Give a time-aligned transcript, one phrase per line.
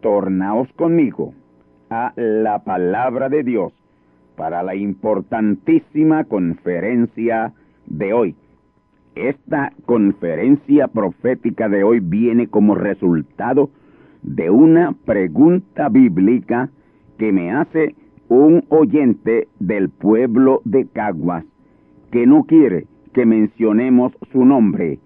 [0.00, 1.34] Tornaos conmigo
[1.90, 3.72] a la palabra de Dios
[4.36, 7.52] para la importantísima conferencia
[7.86, 8.36] de hoy.
[9.14, 13.70] Esta conferencia profética de hoy viene como resultado
[14.22, 16.70] de una pregunta bíblica
[17.18, 17.96] que me hace
[18.28, 21.44] un oyente del pueblo de Caguas
[22.12, 25.00] que no quiere que mencionemos su nombre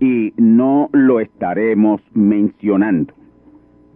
[0.00, 3.14] y no lo estaremos mencionando.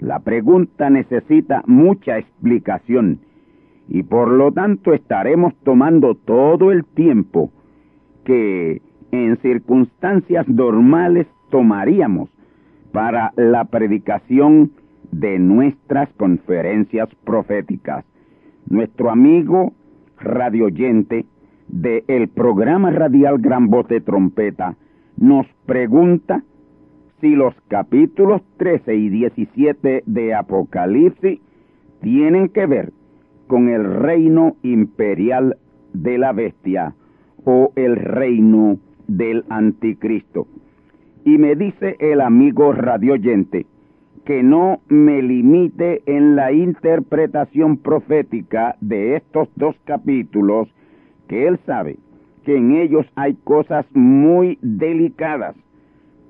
[0.00, 3.20] La pregunta necesita mucha explicación
[3.88, 7.50] y por lo tanto estaremos tomando todo el tiempo
[8.24, 12.28] que en circunstancias normales tomaríamos
[12.92, 14.72] para la predicación
[15.10, 18.04] de nuestras conferencias proféticas.
[18.68, 19.72] Nuestro amigo
[20.18, 21.24] radioyente
[21.68, 24.76] del programa radial Gran Voz de Trompeta
[25.16, 26.42] nos pregunta
[27.20, 31.40] si los capítulos 13 y 17 de Apocalipsis
[32.00, 32.92] tienen que ver
[33.46, 35.56] con el reino imperial
[35.92, 36.94] de la bestia
[37.44, 40.46] o el reino del anticristo.
[41.24, 43.66] Y me dice el amigo radioyente
[44.24, 50.68] que no me limite en la interpretación profética de estos dos capítulos,
[51.28, 51.96] que él sabe
[52.44, 55.56] que en ellos hay cosas muy delicadas,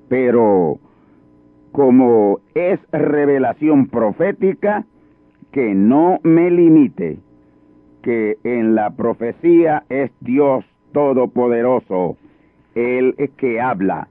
[0.09, 0.79] pero
[1.71, 4.85] como es revelación profética,
[5.51, 7.19] que no me limite,
[8.01, 12.17] que en la profecía es Dios Todopoderoso,
[12.75, 14.07] el que habla,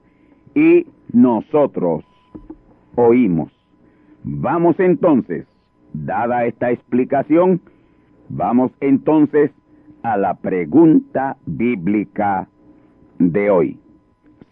[0.55, 2.05] y nosotros
[2.95, 3.53] oímos.
[4.23, 5.47] Vamos entonces,
[5.93, 7.61] dada esta explicación,
[8.29, 9.51] vamos entonces
[10.03, 12.49] a la pregunta bíblica
[13.19, 13.79] de hoy.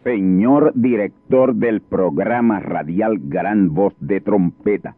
[0.06, 4.94] Señor director del programa radial Gran Voz de Trompeta,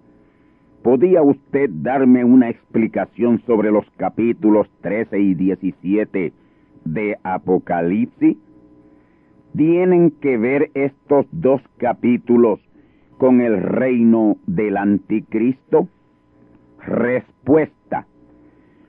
[0.82, 6.34] ¿podía usted darme una explicación sobre los capítulos 13 y 17
[6.84, 8.36] de Apocalipsis?
[9.56, 12.60] ¿Tienen que ver estos dos capítulos
[13.16, 15.88] con el reino del anticristo?
[16.84, 18.06] Respuesta.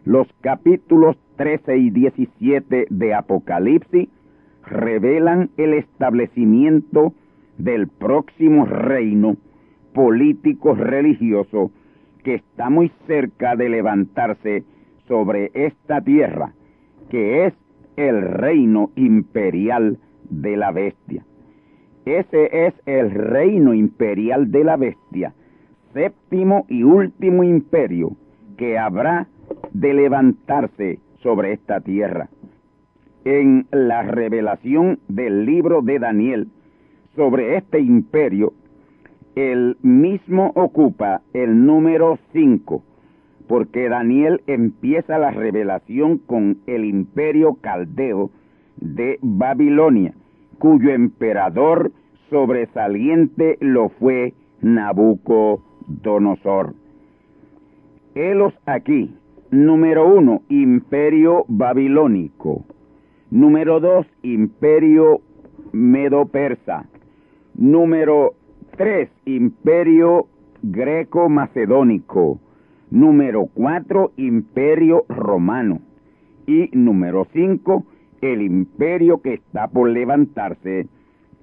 [0.04, 4.10] Los capítulos 13 y 17 de Apocalipsis
[4.66, 7.14] revelan el establecimiento
[7.58, 9.36] del próximo reino
[9.94, 11.72] político religioso
[12.24, 14.64] que está muy cerca de levantarse
[15.08, 16.54] sobre esta tierra,
[17.10, 17.54] que es
[17.98, 19.98] el reino imperial
[20.30, 21.26] de la bestia.
[22.06, 25.34] Ese es el reino imperial de la bestia,
[25.94, 28.16] séptimo y último imperio
[28.58, 29.28] que habrá
[29.74, 32.30] de levantarse sobre esta tierra.
[33.32, 36.48] En la revelación del libro de Daniel
[37.16, 38.54] sobre este imperio,
[39.36, 42.82] el mismo ocupa el número 5,
[43.48, 48.32] porque Daniel empieza la revelación con el imperio caldeo
[48.78, 50.16] de Babilonia,
[50.58, 51.92] cuyo emperador
[52.32, 56.74] sobresaliente lo fue Nabucodonosor.
[58.16, 59.14] Helos aquí,
[59.52, 62.66] número uno, imperio babilónico.
[63.32, 65.22] Número dos, imperio
[65.72, 66.88] medo-persa.
[67.54, 68.34] Número
[68.76, 70.26] tres, imperio
[70.64, 72.40] greco-macedónico.
[72.90, 75.80] Número cuatro, imperio romano.
[76.48, 77.86] Y número cinco,
[78.22, 80.88] el imperio que está por levantarse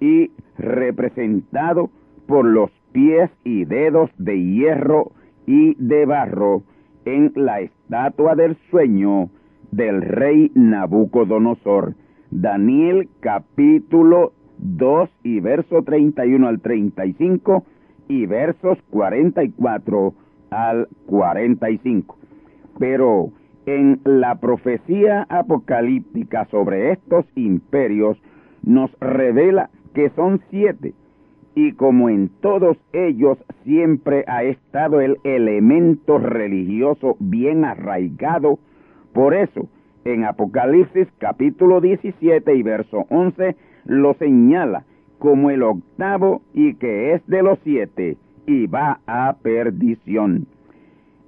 [0.00, 1.91] y representado
[2.27, 5.12] por los pies y dedos de hierro
[5.47, 6.65] y de barro
[7.05, 9.31] en la estatua del sueño
[9.71, 11.95] del rey Nabucodonosor.
[12.31, 17.65] Daniel capítulo 2 y verso 31 al 35
[18.09, 20.15] y versos 44
[20.51, 22.17] al 45.
[22.79, 23.33] Pero
[23.67, 28.17] en la profecía apocalíptica sobre estos imperios
[28.63, 30.95] nos revela que son siete,
[31.55, 38.59] y como en todos ellos siempre ha estado el elemento religioso bien arraigado,
[39.17, 39.67] por eso
[40.05, 44.85] en Apocalipsis capítulo 17 y verso 11 lo señala
[45.19, 50.47] como el octavo y que es de los siete y va a perdición.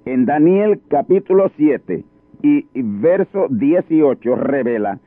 [0.05, 2.03] En Daniel capítulo 7
[2.43, 4.99] y verso 18 revela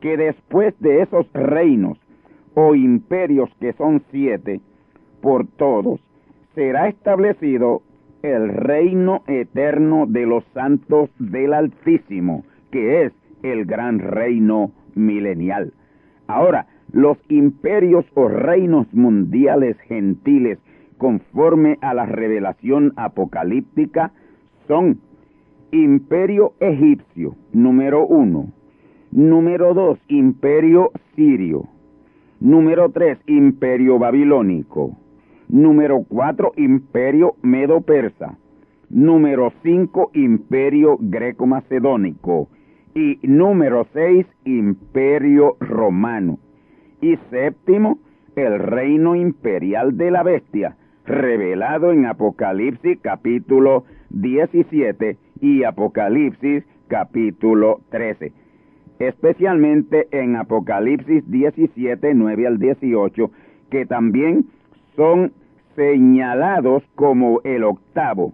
[0.00, 1.98] que después de esos reinos
[2.54, 4.60] o imperios que son siete,
[5.20, 5.98] por todos,
[6.54, 7.82] será establecido
[8.22, 13.12] el reino eterno de los santos del Altísimo, que es
[13.42, 15.72] el gran reino milenial.
[16.26, 20.58] Ahora, los imperios o reinos mundiales gentiles,
[20.98, 24.12] conforme a la revelación apocalíptica,
[24.68, 25.00] son
[25.72, 28.52] imperio egipcio, número uno,
[29.10, 31.68] número dos, imperio sirio,
[32.40, 34.96] Número 3, imperio babilónico.
[35.50, 38.38] Número 4, imperio medo-persa.
[38.88, 42.48] Número 5, imperio greco-macedónico.
[42.94, 46.38] Y número 6, imperio romano.
[47.00, 47.98] Y séptimo,
[48.36, 58.32] el reino imperial de la bestia, revelado en Apocalipsis capítulo 17 y Apocalipsis capítulo 13
[59.00, 63.30] especialmente en Apocalipsis 17, 9 al 18,
[63.70, 64.44] que también
[64.94, 65.32] son
[65.76, 68.32] señalados como el octavo,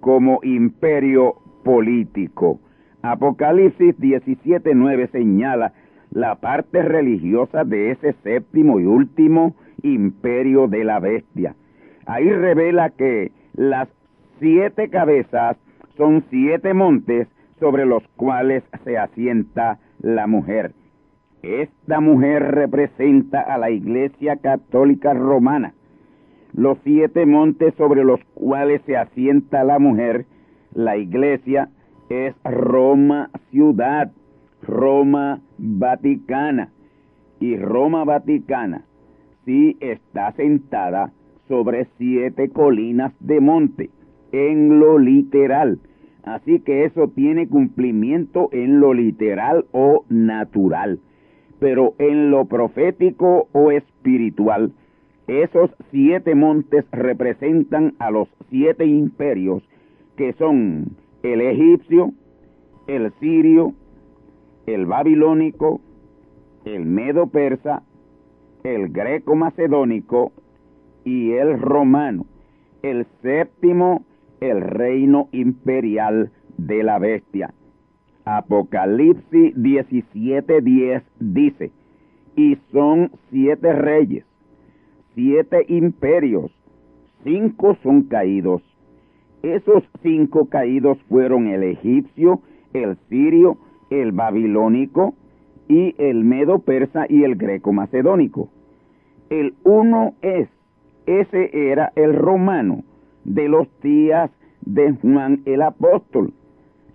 [0.00, 1.34] como imperio
[1.64, 2.60] político.
[3.02, 5.72] Apocalipsis 17, 9 señala
[6.10, 11.54] la parte religiosa de ese séptimo y último imperio de la bestia.
[12.06, 13.88] Ahí revela que las
[14.38, 15.56] siete cabezas
[15.96, 17.28] son siete montes
[17.60, 20.72] sobre los cuales se asienta la mujer.
[21.42, 25.74] Esta mujer representa a la Iglesia Católica Romana.
[26.58, 30.26] Los siete montes sobre los cuales se asienta la mujer,
[30.74, 31.68] la Iglesia,
[32.08, 34.10] es Roma ciudad,
[34.62, 36.72] Roma Vaticana.
[37.38, 38.82] Y Roma Vaticana
[39.44, 41.12] sí está sentada
[41.46, 43.90] sobre siete colinas de monte,
[44.32, 45.78] en lo literal
[46.24, 51.00] Así que eso tiene cumplimiento en lo literal o natural.
[51.58, 54.72] Pero en lo profético o espiritual,
[55.28, 59.62] esos siete montes representan a los siete imperios
[60.16, 62.12] que son el egipcio,
[62.86, 63.74] el sirio,
[64.66, 65.80] el babilónico,
[66.64, 67.82] el medo persa,
[68.64, 70.32] el greco macedónico
[71.04, 72.26] y el romano.
[72.82, 74.04] El séptimo
[74.40, 77.52] el reino imperial de la bestia.
[78.24, 81.70] Apocalipsis 17:10 dice,
[82.36, 84.24] y son siete reyes,
[85.18, 86.52] siete imperios,
[87.24, 88.62] cinco son caídos.
[89.42, 92.40] Esos cinco caídos fueron el egipcio,
[92.72, 93.58] el sirio,
[93.90, 95.14] el babilónico
[95.66, 98.48] y el medo persa y el greco macedónico.
[99.28, 100.48] El uno es,
[101.06, 102.84] ese era el romano,
[103.24, 106.32] de los días de Juan el apóstol,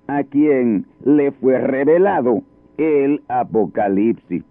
[0.07, 2.41] a quien le fue revelado
[2.77, 4.45] el Apocalipsis.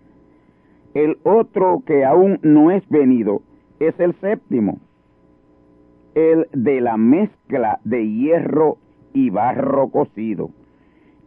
[0.93, 3.41] El otro que aún no es venido
[3.89, 4.79] es el séptimo,
[6.15, 8.79] el de la mezcla de hierro
[9.12, 10.51] y barro cocido.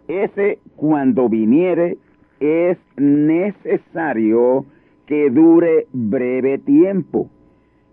[0.08, 1.98] Ese cuando viniere
[2.40, 4.66] es necesario
[5.06, 7.30] que dure breve tiempo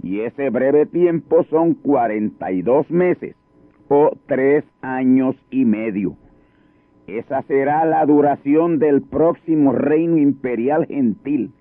[0.01, 3.35] y ese breve tiempo son 42 meses
[3.89, 6.17] o tres años y medio.
[7.09, 11.53] Esa será la duración del próximo reino imperial gentil,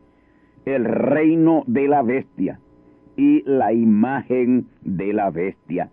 [0.66, 2.60] el reino de la bestia
[3.16, 5.90] y la imagen de la bestia.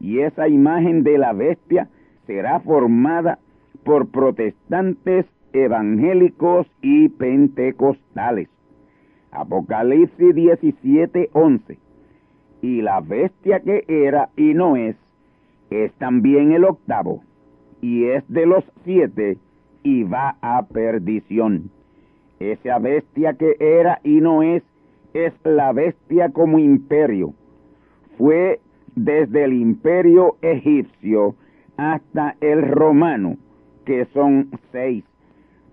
[0.00, 1.88] Y esa imagen de la bestia
[2.26, 3.38] será formada
[3.84, 8.48] por protestantes evangélicos y pentecostales.
[9.30, 11.78] Apocalipsis 17, 11.
[12.62, 14.96] Y la bestia que era y no es,
[15.70, 17.22] es también el octavo,
[17.80, 19.38] y es de los siete,
[19.82, 21.70] y va a perdición.
[22.40, 24.62] Esa bestia que era y no es,
[25.26, 27.34] es la bestia como imperio.
[28.16, 28.60] Fue
[28.94, 31.34] desde el imperio egipcio
[31.76, 33.36] hasta el romano,
[33.84, 35.04] que son seis.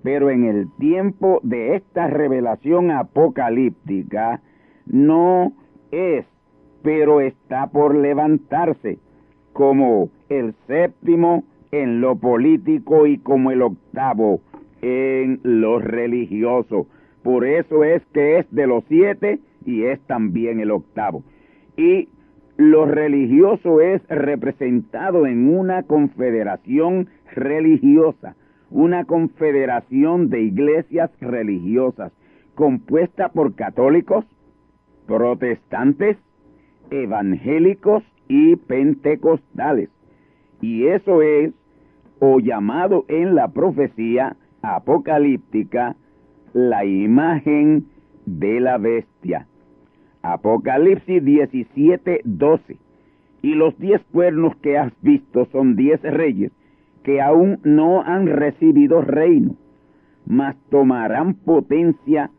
[0.04, 4.42] Pero en el tiempo de esta revelación apocalíptica
[4.86, 5.54] no
[5.92, 6.26] es,
[6.84, 9.00] pero está por levantarse
[9.54, 14.42] como el séptimo en lo político y como el octavo
[14.82, 16.88] en lo religioso.
[17.26, 21.24] Por eso es que es de los siete y es también el octavo.
[21.76, 22.08] Y
[22.56, 28.36] lo religioso es representado en una confederación religiosa,
[28.70, 32.12] una confederación de iglesias religiosas
[32.54, 34.24] compuesta por católicos,
[35.08, 36.18] protestantes,
[36.92, 39.90] evangélicos y pentecostales.
[40.62, 41.56] Y eso es,
[42.20, 45.96] o llamado en la profecía apocalíptica,
[46.56, 47.86] la imagen
[48.26, 49.46] de la bestia.
[50.22, 52.78] Apocalipsis 17, 12.
[53.42, 56.54] Y los diez cuernos que has visto son diez reyes
[57.04, 59.58] que aún no han recibido reino,
[60.26, 62.32] mas tomarán potencia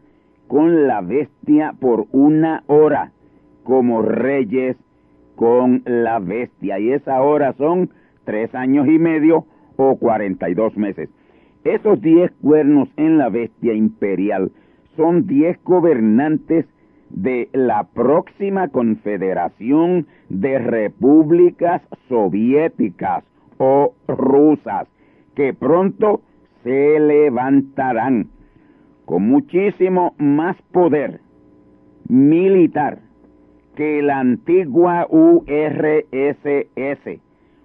[0.49, 3.13] con la bestia por una hora,
[3.65, 4.79] como reyes
[5.35, 6.79] con la bestia.
[6.79, 7.91] Y esa hora son
[8.25, 9.45] tres años y medio
[9.77, 11.11] o cuarenta y dos meses.
[11.67, 14.53] Esos diez cuernos en la bestia imperial
[14.95, 16.65] son diez gobernantes
[17.11, 23.25] de la próxima confederación de repúblicas soviéticas
[23.59, 24.87] o rusas
[25.35, 26.21] que pronto
[26.63, 28.29] se levantarán
[29.05, 31.19] con muchísimo más poder
[32.09, 33.01] militar
[33.75, 36.45] que la antigua URSS,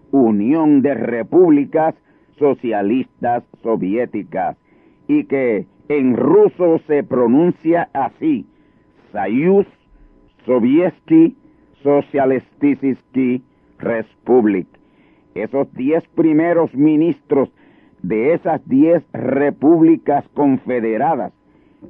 [0.09, 1.93] Unión de Repúblicas
[2.41, 4.57] socialistas soviéticas
[5.07, 8.47] y que en ruso se pronuncia así,
[9.11, 9.67] Sayuz
[10.45, 11.35] Sovietsky
[11.83, 13.43] Socialistisky
[13.77, 14.67] Republic.
[15.35, 17.53] Esos diez primeros ministros
[18.01, 21.33] de esas diez repúblicas confederadas,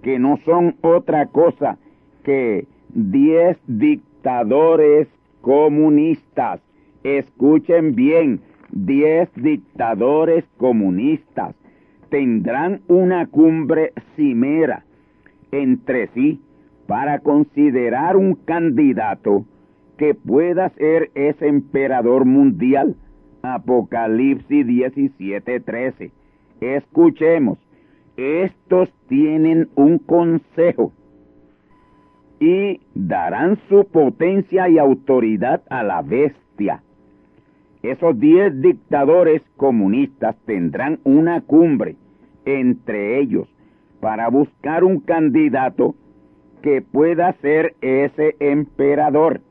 [0.04, 1.78] que no son otra cosa
[2.24, 5.08] que diez dictadores
[5.42, 6.60] comunistas.
[7.04, 8.42] Escuchen bien,
[8.72, 11.56] diez dictadores comunistas
[12.10, 14.84] tendrán una cumbre cimera
[15.52, 16.42] entre sí
[16.88, 19.46] para considerar un candidato
[19.98, 22.96] que pueda ser ese emperador mundial.
[23.44, 26.12] Apocalipsis 17:13.
[26.60, 27.60] Escuchemos,
[28.18, 30.92] estos tienen un consejo
[32.40, 36.84] y darán su potencia y autoridad a la bestia
[37.84, 41.96] esos diez dictadores comunistas tendrán una cumbre
[42.46, 43.48] entre ellos
[44.00, 45.96] para buscar un candidato
[46.62, 49.42] que pueda ser ese emperador.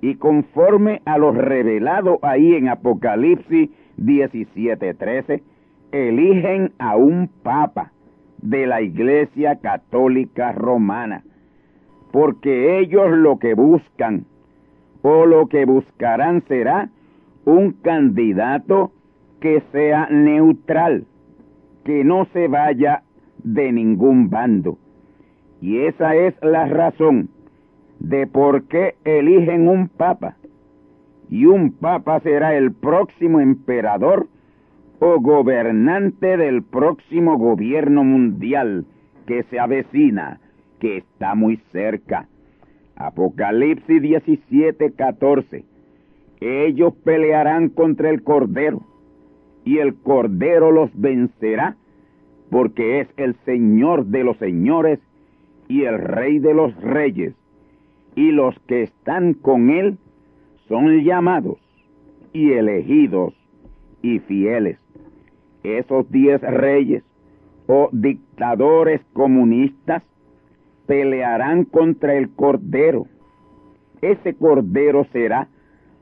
[0.00, 5.42] Y conforme a lo revelado ahí en Apocalipsis 17:13,
[5.92, 7.92] eligen a un papa
[8.38, 11.22] de la Iglesia Católica Romana,
[12.10, 14.26] porque ellos lo que buscan
[15.02, 16.90] o lo que buscarán será
[17.44, 18.92] un candidato
[19.40, 21.06] que sea neutral,
[21.84, 23.02] que no se vaya
[23.42, 24.78] de ningún bando.
[25.60, 27.28] Y esa es la razón
[27.98, 30.36] de por qué eligen un papa.
[31.28, 34.28] Y un papa será el próximo emperador
[35.00, 38.86] o gobernante del próximo gobierno mundial
[39.26, 40.40] que se avecina,
[40.78, 42.28] que está muy cerca.
[42.96, 45.71] Apocalipsis 17, 14
[46.42, 48.82] ellos pelearán contra el Cordero,
[49.64, 51.76] y el Cordero los vencerá,
[52.50, 54.98] porque es el Señor de los señores
[55.68, 57.34] y el Rey de los reyes,
[58.14, 59.98] y los que están con él
[60.68, 61.58] son llamados
[62.32, 63.34] y elegidos
[64.02, 64.78] y fieles.
[65.62, 67.04] Esos diez reyes
[67.66, 70.02] o dictadores comunistas
[70.86, 73.06] pelearán contra el Cordero.
[74.00, 75.48] Ese Cordero será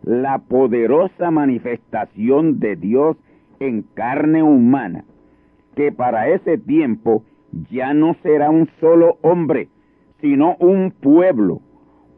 [0.03, 3.17] la poderosa manifestación de Dios
[3.59, 5.05] en carne humana,
[5.77, 7.23] que para ese tiempo
[7.71, 9.69] ya no será un solo hombre,
[10.21, 11.61] sino un pueblo,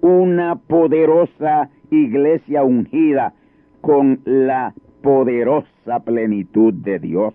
[0.00, 3.34] una poderosa iglesia ungida
[3.80, 7.34] con la poderosa plenitud de Dios.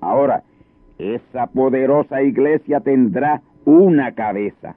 [0.00, 0.42] Ahora,
[0.98, 4.76] esa poderosa iglesia tendrá una cabeza.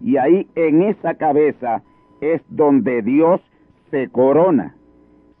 [0.00, 1.82] Y ahí en esa cabeza
[2.20, 3.40] es donde Dios
[3.90, 4.74] se corona.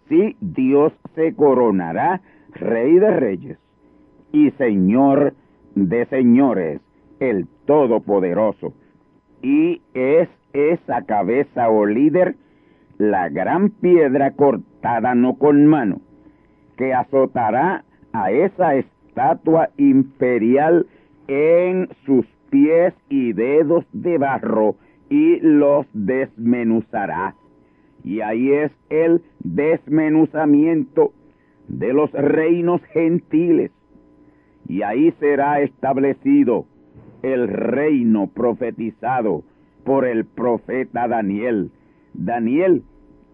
[0.08, 2.20] Sí, Dios se coronará
[2.52, 3.58] Rey de Reyes
[4.32, 5.34] y Señor
[5.74, 6.80] de Señores,
[7.20, 8.74] el Todopoderoso.
[9.42, 12.34] Y es esa cabeza o líder
[12.98, 16.00] la gran piedra cortada no con mano,
[16.76, 20.86] que azotará a esa estatua imperial
[21.28, 24.76] en sus pies y dedos de barro
[25.08, 27.34] y los desmenuzará.
[28.04, 31.12] Y ahí es el desmenuzamiento
[31.68, 33.70] de los reinos gentiles.
[34.68, 36.66] Y ahí será establecido
[37.22, 39.44] el reino profetizado
[39.84, 41.70] por el profeta Daniel.
[42.14, 42.82] Daniel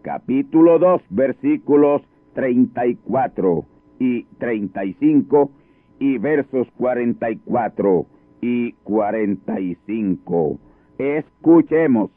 [0.03, 2.03] capítulo 2 versículos
[2.35, 3.65] 34
[3.99, 5.51] y 35
[5.99, 8.07] y versos 44
[8.41, 10.59] y 45.
[10.99, 12.11] Escuchemos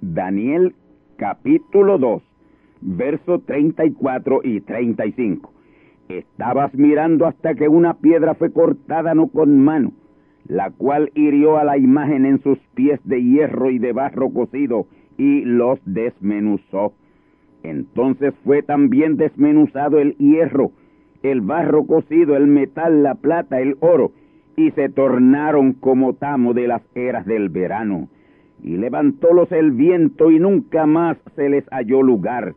[0.00, 0.74] Daniel
[1.20, 2.22] capítulo 2
[2.80, 5.52] versos 34 y 35.
[6.08, 9.92] Estabas mirando hasta que una piedra fue cortada no con mano,
[10.48, 14.86] la cual hirió a la imagen en sus pies de hierro y de barro cocido
[15.18, 16.94] y los desmenuzó.
[17.62, 20.72] Entonces fue también desmenuzado el hierro,
[21.22, 24.12] el barro cocido, el metal, la plata, el oro,
[24.56, 28.08] y se tornaron como tamo de las eras del verano.
[28.62, 32.54] Y levantólos el viento y nunca más se les halló lugar.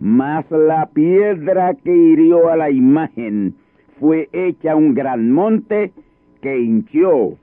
[0.00, 3.54] Mas la piedra que hirió a la imagen
[3.98, 5.92] fue hecha un gran monte
[6.40, 7.36] que hinchió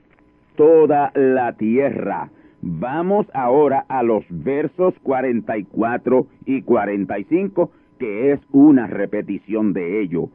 [0.56, 2.30] toda la tierra.
[2.62, 10.30] Vamos ahora a los versos 44 y 45, que es una repetición de ello.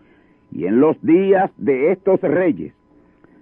[0.52, 2.74] Y en los días de estos reyes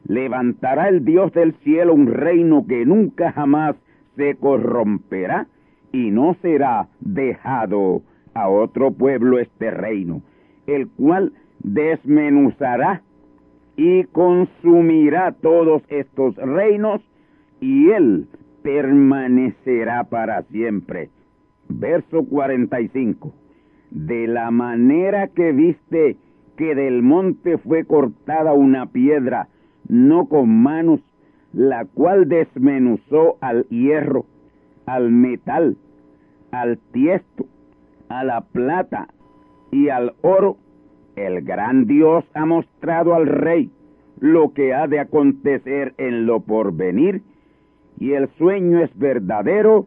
[0.07, 3.75] levantará el Dios del cielo un reino que nunca jamás
[4.19, 5.47] se corromperá
[5.93, 8.01] y no será dejado
[8.33, 10.21] a otro pueblo este reino,
[10.67, 11.31] el cual
[11.63, 13.01] desmenuzará
[13.77, 17.01] y consumirá todos estos reinos
[17.61, 18.27] y él
[18.61, 21.09] permanecerá para siempre.
[21.69, 23.33] Verso 45.
[23.91, 26.17] De la manera que viste
[26.57, 29.47] que del monte fue cortada una piedra,
[29.87, 30.99] no con manos,
[31.53, 34.25] la cual desmenuzó al hierro,
[34.85, 35.77] al metal,
[36.51, 37.45] al tiesto,
[38.09, 39.07] a la plata
[39.71, 40.57] y al oro,
[41.15, 43.71] el gran Dios ha mostrado al rey
[44.19, 47.21] lo que ha de acontecer en lo porvenir
[47.99, 49.85] y el sueño es verdadero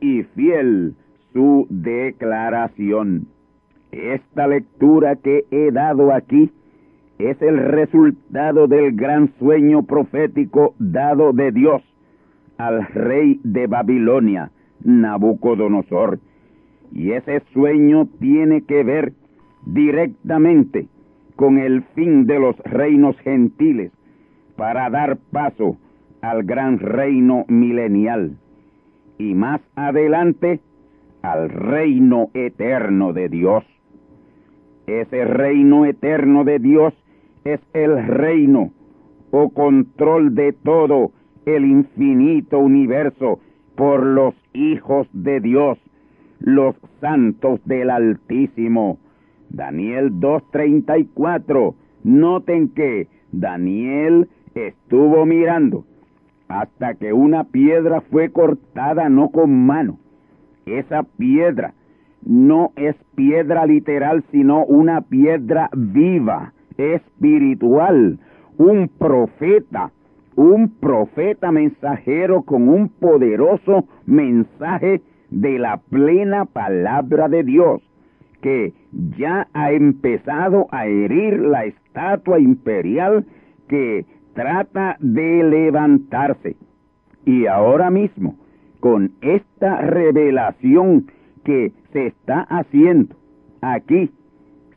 [0.00, 0.94] y fiel
[1.32, 3.28] su declaración.
[3.92, 6.50] Esta lectura que he dado aquí
[7.28, 11.82] es el resultado del gran sueño profético dado de Dios
[12.56, 14.50] al rey de Babilonia,
[14.84, 16.18] Nabucodonosor.
[16.92, 19.12] Y ese sueño tiene que ver
[19.66, 20.88] directamente
[21.36, 23.92] con el fin de los reinos gentiles
[24.56, 25.78] para dar paso
[26.20, 28.36] al gran reino milenial
[29.18, 30.60] y más adelante
[31.22, 33.64] al reino eterno de Dios.
[34.86, 36.94] Ese reino eterno de Dios
[37.44, 38.70] es el reino
[39.30, 41.12] o control de todo
[41.46, 43.40] el infinito universo
[43.76, 45.78] por los hijos de Dios,
[46.40, 48.98] los santos del Altísimo.
[49.48, 51.74] Daniel 2.34.
[52.04, 55.84] Noten que Daniel estuvo mirando
[56.48, 59.98] hasta que una piedra fue cortada no con mano.
[60.66, 61.74] Esa piedra
[62.24, 68.18] no es piedra literal, sino una piedra viva, espiritual,
[68.56, 69.92] un profeta,
[70.36, 77.82] un profeta mensajero con un poderoso mensaje de la plena palabra de Dios,
[78.42, 78.72] que
[79.18, 83.24] ya ha empezado a herir la estatua imperial
[83.68, 86.56] que trata de levantarse.
[87.24, 88.36] Y ahora mismo,
[88.80, 91.06] con esta revelación
[91.44, 93.14] que se está haciendo
[93.60, 94.10] aquí,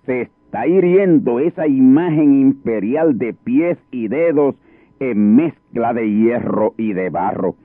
[0.06, 0.22] se
[0.54, 4.54] está hiriendo esa imagen imperial de pies y dedos
[5.00, 7.56] en mezcla de hierro y de barro.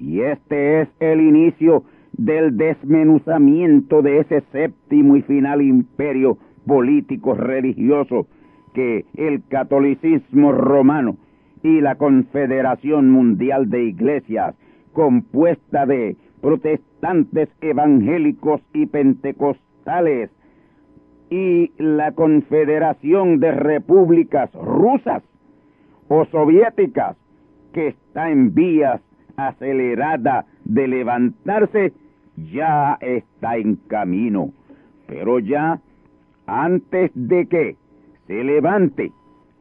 [0.00, 8.26] Y este es el inicio del desmenuzamiento de ese séptimo y final imperio político religioso
[8.74, 11.16] que el catolicismo romano
[11.62, 14.56] y la Confederación Mundial de Iglesias,
[14.92, 20.30] compuesta de protestantes evangélicos y pentecostales,
[21.30, 25.22] y la Confederación de Repúblicas Rusas
[26.08, 27.16] o Soviéticas,
[27.72, 29.00] que está en vías
[29.36, 31.92] acelerada de levantarse,
[32.36, 34.52] ya está en camino.
[35.06, 35.80] Pero ya,
[36.46, 37.76] antes de que
[38.26, 39.12] se levante,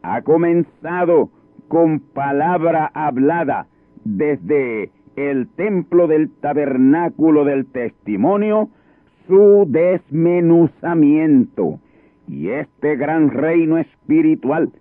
[0.02, 1.30] ha comenzado
[1.68, 3.68] con palabra hablada
[4.04, 8.70] desde el templo del tabernáculo del testimonio
[9.28, 11.80] su desmenuzamiento.
[12.28, 14.72] Y este gran reino espiritual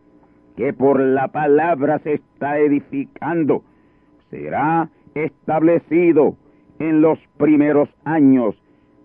[0.57, 3.63] que por la palabra se está edificando
[4.31, 6.37] será establecido
[6.79, 8.55] en los primeros años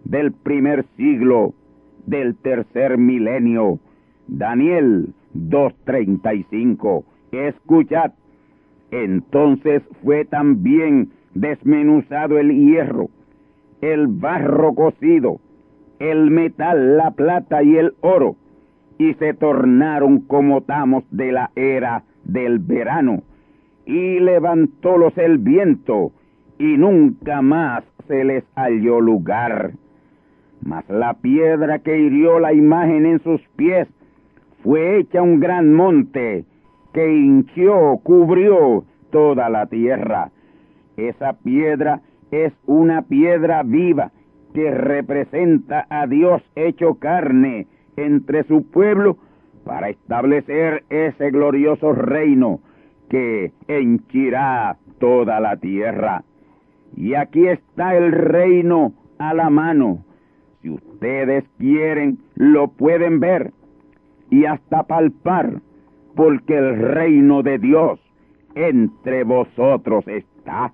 [0.03, 1.53] del primer siglo
[2.05, 3.79] del tercer milenio.
[4.27, 7.03] Daniel 2.35.
[7.31, 8.13] Escuchad.
[8.91, 13.09] Entonces fue también desmenuzado el hierro,
[13.81, 15.39] el barro cocido,
[15.99, 18.35] el metal, la plata y el oro,
[18.97, 23.23] y se tornaron como tamos de la era del verano,
[23.85, 26.11] y levantólos el viento,
[26.59, 29.73] y nunca más se les halló lugar.
[30.61, 33.87] Mas la piedra que hirió la imagen en sus pies
[34.63, 36.45] fue hecha un gran monte
[36.93, 40.31] que hinchió, cubrió toda la tierra.
[40.97, 44.11] Esa piedra es una piedra viva
[44.53, 49.17] que representa a Dios hecho carne entre su pueblo
[49.65, 52.61] para establecer ese glorioso reino
[53.09, 56.23] que henchirá toda la tierra.
[56.95, 60.03] Y aquí está el reino a la mano.
[60.61, 63.51] Si ustedes quieren, lo pueden ver
[64.29, 65.61] y hasta palpar,
[66.15, 67.99] porque el reino de Dios
[68.55, 70.73] entre vosotros está.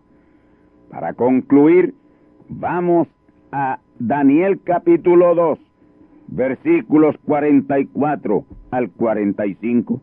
[0.94, 1.96] Para concluir,
[2.50, 3.08] vamos
[3.52, 5.60] a Daniel capítulo 2,
[6.28, 10.00] versículos 44 al 45.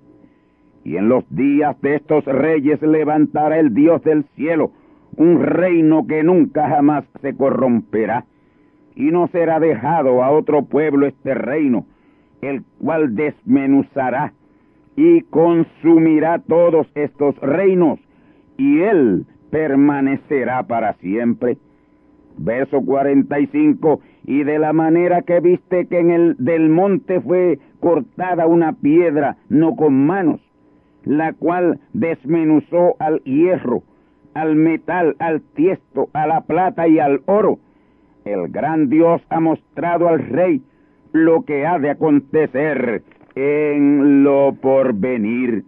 [0.82, 4.72] Y en los días de estos reyes levantará el Dios del cielo
[5.16, 8.24] un reino que nunca jamás se corromperá,
[8.96, 11.86] y no será dejado a otro pueblo este reino,
[12.42, 14.32] el cual desmenuzará
[14.96, 18.00] y consumirá todos estos reinos,
[18.56, 21.58] y él permanecerá para siempre.
[22.38, 28.46] Verso 45, y de la manera que viste que en el del monte fue cortada
[28.46, 30.40] una piedra, no con manos,
[31.04, 33.82] la cual desmenuzó al hierro,
[34.34, 37.58] al metal, al tiesto, a la plata y al oro.
[38.24, 40.62] El gran Dios ha mostrado al rey
[41.12, 43.02] lo que ha de acontecer
[43.34, 45.64] en lo porvenir.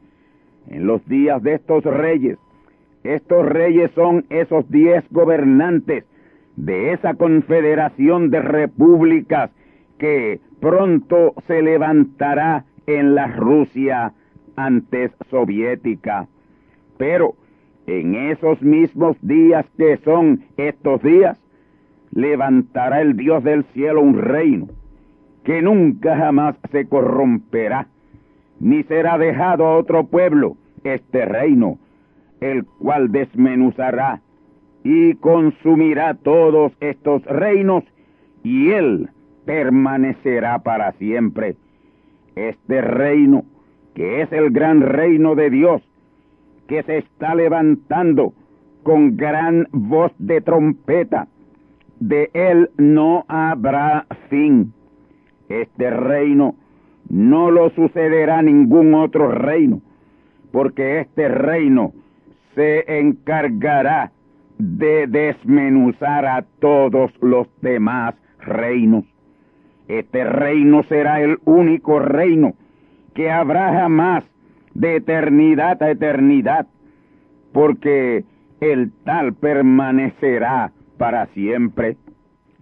[0.68, 2.38] En los días de estos reyes,
[3.04, 6.04] estos reyes son esos diez gobernantes
[6.56, 9.50] de esa confederación de repúblicas
[9.98, 14.12] que pronto se levantará en la Rusia
[14.56, 16.28] antes soviética.
[16.98, 17.34] Pero
[17.86, 21.38] en esos mismos días que son estos días,
[22.12, 24.68] levantará el Dios del cielo un reino
[25.44, 27.88] que nunca jamás se corromperá,
[28.60, 31.78] ni será dejado a otro pueblo este reino,
[32.42, 34.20] el cual desmenuzará
[34.84, 37.84] y consumirá todos estos reinos,
[38.42, 39.08] y él
[39.46, 41.56] permanecerá para siempre.
[42.34, 43.44] Este reino,
[43.94, 45.82] que es el gran reino de Dios,
[46.66, 48.34] que se está levantando
[48.82, 51.28] con gran voz de trompeta,
[52.00, 54.72] de él no habrá fin
[55.60, 56.54] este reino
[57.08, 59.82] no lo sucederá ningún otro reino,
[60.50, 61.92] porque este reino
[62.54, 64.12] se encargará
[64.58, 69.04] de desmenuzar a todos los demás reinos.
[69.88, 72.54] Este reino será el único reino
[73.14, 74.24] que habrá jamás
[74.74, 76.66] de eternidad a eternidad,
[77.52, 78.24] porque
[78.60, 81.96] el tal permanecerá para siempre.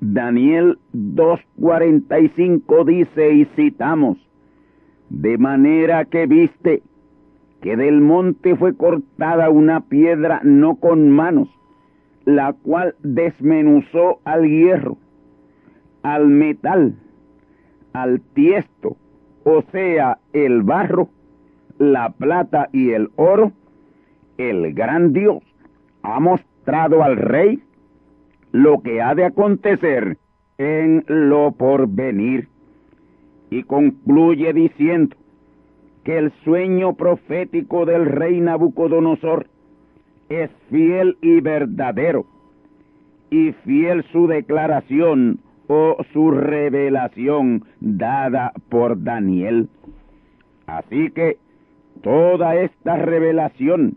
[0.01, 4.17] Daniel 2.45 dice y citamos,
[5.11, 6.83] de manera que viste
[7.61, 11.49] que del monte fue cortada una piedra no con manos,
[12.25, 14.97] la cual desmenuzó al hierro,
[16.03, 16.95] al metal,
[17.93, 18.97] al tiesto,
[19.45, 21.11] o sea, el barro,
[21.79, 23.53] la plata y el oro,
[24.39, 25.43] el gran Dios
[26.03, 27.63] ha mostrado al rey
[28.53, 30.19] lo que ha de acontecer
[30.59, 32.49] en lo porvenir.
[33.51, 35.17] Y concluye diciendo,
[36.05, 39.47] que el sueño profético del rey Nabucodonosor
[40.29, 42.27] es fiel y verdadero,
[43.31, 49.69] y fiel su declaración o su revelación dada por Daniel.
[50.67, 51.37] Así que
[52.03, 53.97] toda esta revelación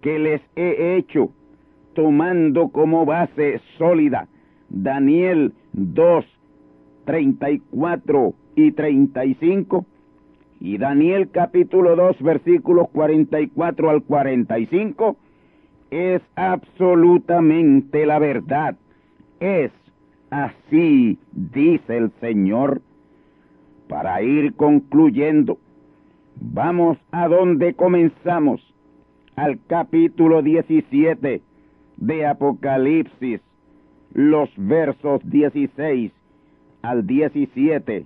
[0.00, 1.30] que les he hecho,
[1.94, 4.28] tomando como base sólida
[4.68, 6.24] Daniel 2,
[7.04, 9.86] 34 y 35,
[10.60, 15.16] y Daniel capítulo 2 versículos 44 al 45,
[15.90, 18.76] es absolutamente la verdad.
[19.40, 19.72] Es
[20.28, 22.82] así, dice el Señor.
[23.88, 25.58] Para ir concluyendo,
[26.36, 28.60] vamos a donde comenzamos,
[29.36, 31.40] al capítulo 17
[31.96, 33.40] de Apocalipsis,
[34.12, 36.12] los versos 16
[36.82, 38.04] al 17.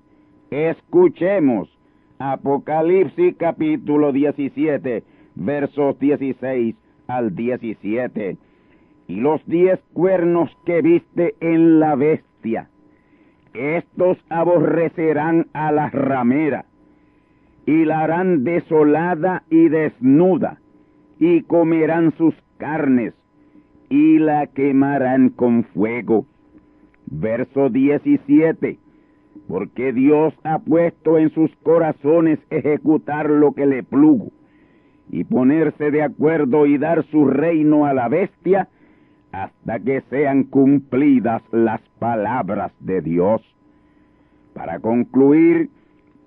[0.50, 1.73] Escuchemos
[2.18, 5.02] Apocalipsis capítulo 17,
[5.34, 6.76] versos 16
[7.08, 8.36] al 17.
[9.08, 12.68] Y los diez cuernos que viste en la bestia,
[13.52, 16.66] estos aborrecerán a la ramera,
[17.66, 20.60] y la harán desolada y desnuda,
[21.18, 23.14] y comerán sus carnes,
[23.88, 26.26] y la quemarán con fuego.
[27.06, 28.78] Verso 17.
[29.48, 34.30] Porque Dios ha puesto en sus corazones ejecutar lo que le plugo,
[35.10, 38.68] y ponerse de acuerdo y dar su reino a la bestia,
[39.32, 43.42] hasta que sean cumplidas las palabras de Dios.
[44.54, 45.70] Para concluir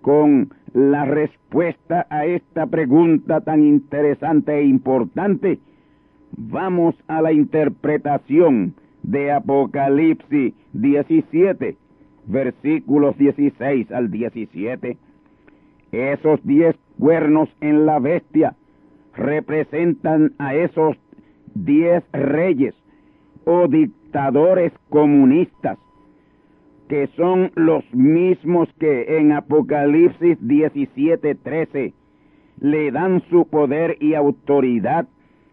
[0.01, 5.59] con la respuesta a esta pregunta tan interesante e importante,
[6.35, 11.77] vamos a la interpretación de Apocalipsis 17,
[12.27, 14.97] versículos 16 al 17.
[15.91, 18.55] Esos diez cuernos en la bestia
[19.15, 20.97] representan a esos
[21.55, 22.75] diez reyes
[23.45, 25.79] o dictadores comunistas,
[26.89, 31.93] que son los mismos que en Apocalipsis 17:13
[32.59, 35.07] le dan su poder y autoridad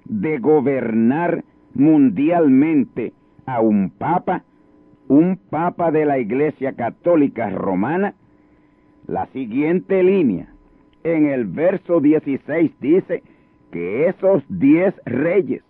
[0.04, 3.12] de gobernar mundialmente
[3.46, 4.44] a un papa,
[5.08, 8.14] un papa de la Iglesia Católica Romana.
[9.06, 10.48] La siguiente línea,
[11.02, 13.22] en el verso 16 dice
[13.70, 15.62] que esos diez reyes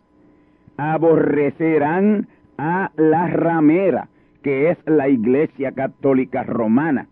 [0.77, 4.09] aborrecerán a la ramera,
[4.43, 7.09] que es la Iglesia Católica Romana,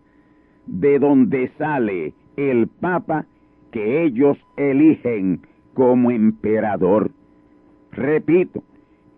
[0.65, 3.25] de donde sale el Papa
[3.71, 5.41] que ellos eligen
[5.73, 7.11] como emperador.
[7.91, 8.63] Repito,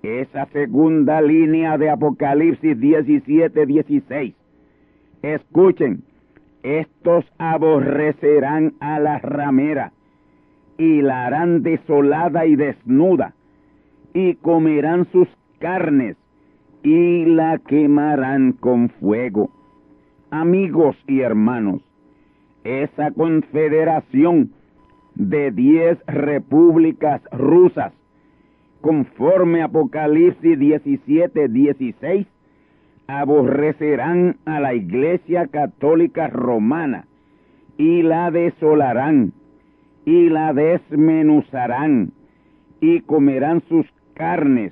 [0.06, 4.36] esa segunda línea de Apocalipsis 17, 16.
[5.22, 6.04] Escuchen,
[6.64, 9.92] estos aborrecerán a la ramera
[10.78, 13.34] y la harán desolada y desnuda
[14.14, 15.28] y comerán sus
[15.60, 16.18] carnes
[16.84, 19.50] y la quemarán con fuego.
[20.32, 21.82] Amigos y hermanos,
[22.64, 24.52] esa confederación
[25.16, 27.94] de diez repúblicas rusas,
[28.86, 32.28] conforme Apocalipsis 17, 16,
[33.08, 37.08] aborrecerán a la Iglesia Católica Romana
[37.80, 39.34] y la desolarán
[40.06, 42.12] y la desmenuzarán
[42.80, 44.72] y comerán sus carnes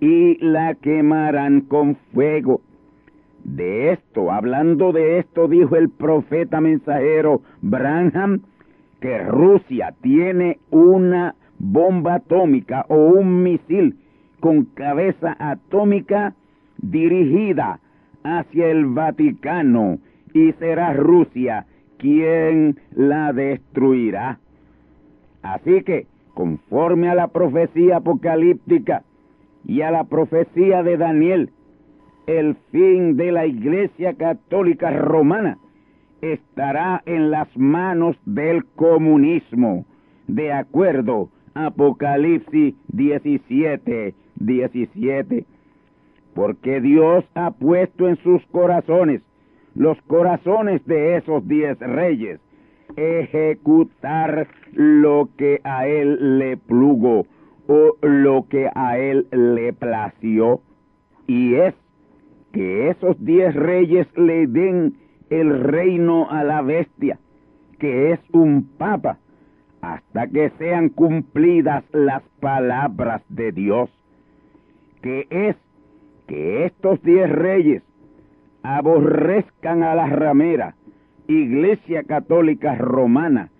[0.00, 2.60] y la quemarán con fuego.
[3.44, 8.40] De esto, hablando de esto, dijo el profeta mensajero Branham,
[9.00, 13.96] que Rusia tiene una bomba atómica o un misil
[14.40, 16.34] con cabeza atómica
[16.76, 17.80] dirigida
[18.22, 19.98] hacia el Vaticano
[20.34, 21.66] y será Rusia
[21.98, 24.38] quien la destruirá.
[25.42, 29.02] Así que conforme a la profecía apocalíptica
[29.64, 31.50] y a la profecía de Daniel,
[32.26, 35.58] el fin de la Iglesia Católica Romana
[36.20, 39.84] estará en las manos del comunismo,
[40.26, 45.44] de acuerdo Apocalipsis 17, 17.
[46.34, 49.22] Porque Dios ha puesto en sus corazones
[49.74, 52.40] los corazones de esos diez reyes
[52.96, 57.26] ejecutar lo que a él le plugo
[57.66, 60.60] o lo que a él le plació.
[61.26, 61.74] Y es
[62.52, 64.94] que esos diez reyes le den
[65.30, 67.18] el reino a la bestia,
[67.78, 69.18] que es un papa,
[69.92, 73.90] hasta que sean cumplidas las palabras de Dios,
[75.02, 75.56] que es
[76.26, 77.82] que estos diez reyes
[78.62, 80.74] aborrezcan a la ramera,
[81.28, 83.50] Iglesia Católica Romana,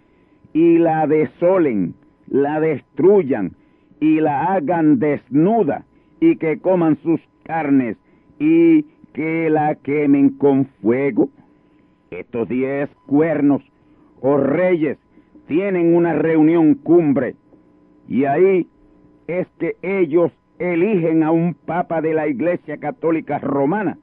[0.55, 1.95] y la desolen,
[2.29, 3.53] la destruyan
[4.01, 5.85] y la hagan desnuda
[6.21, 7.99] y que coman sus carnes
[8.39, 11.29] y que la quemen con fuego.
[12.11, 13.63] Estos diez cuernos
[14.21, 14.97] o reyes
[15.47, 17.37] tienen una reunión cumbre
[18.09, 18.69] y ahí
[19.27, 23.99] es que ellos eligen a un papa de la Iglesia Católica Romana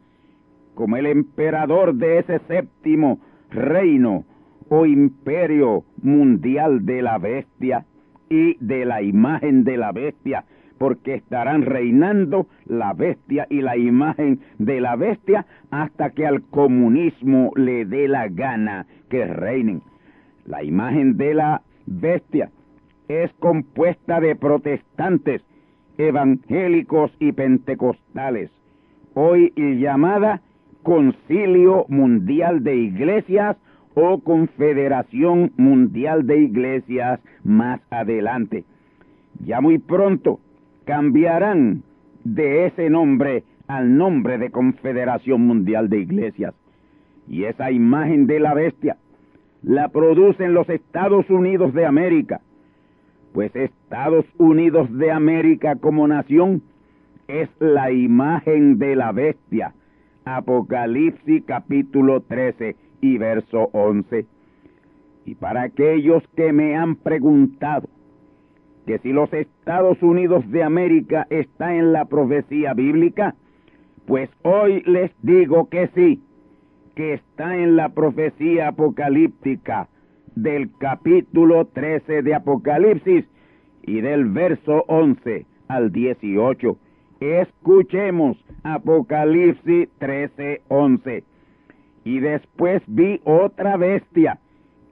[0.76, 4.26] como el emperador de ese séptimo reino
[4.70, 7.86] o imperio mundial de la bestia
[8.30, 10.46] y de la imagen de la bestia,
[10.78, 17.52] porque estarán reinando la bestia y la imagen de la bestia hasta que al comunismo
[17.56, 19.82] le dé la gana que reinen.
[20.46, 22.50] La imagen de la bestia
[23.08, 25.42] es compuesta de protestantes,
[25.98, 28.50] evangélicos y pentecostales,
[29.14, 30.42] hoy llamada
[30.84, 33.58] Concilio Mundial de Iglesias
[33.94, 38.64] o Confederación Mundial de Iglesias más adelante.
[39.46, 40.40] Ya muy pronto
[40.86, 41.84] cambiarán
[42.24, 46.54] de ese nombre al nombre de Confederación Mundial de Iglesias.
[47.28, 48.98] Y esa imagen de la bestia
[49.64, 52.42] la producen los Estados Unidos de América,
[53.34, 56.64] pues Estados Unidos de América como nación
[57.28, 59.74] es la imagen de la bestia.
[60.26, 64.26] Apocalipsis capítulo 13 y verso 11.
[65.26, 67.88] Y para aquellos que me han preguntado
[68.86, 73.36] que si los Estados Unidos de América está en la profecía bíblica,
[74.06, 76.22] pues hoy les digo que sí,
[76.96, 79.88] que está en la profecía apocalíptica
[80.36, 83.26] del capítulo 13 de Apocalipsis
[83.84, 86.78] y del verso 11 al 18.
[87.20, 91.24] Escuchemos Apocalipsis 13, 11.
[92.04, 94.40] Y después vi otra bestia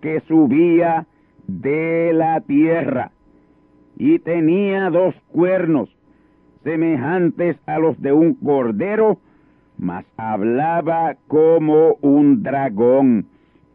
[0.01, 1.07] que subía
[1.47, 3.12] de la tierra
[3.97, 5.89] y tenía dos cuernos
[6.63, 9.19] semejantes a los de un cordero,
[9.79, 13.25] mas hablaba como un dragón.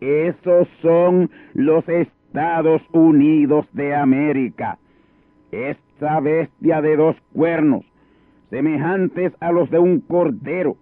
[0.00, 4.78] Esos son los Estados Unidos de América.
[5.50, 7.84] Esta bestia de dos cuernos,
[8.50, 10.76] semejantes a los de un cordero,